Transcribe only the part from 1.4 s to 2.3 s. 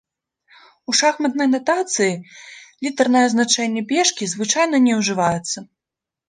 натацыі